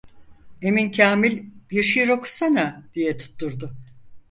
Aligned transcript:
"Emin 0.61 0.91
Kâmil, 0.91 1.43
bir 1.71 1.83
şiir 1.83 2.09
okusana" 2.09 2.83
diye 2.93 3.17
tutturdu. 3.17 3.71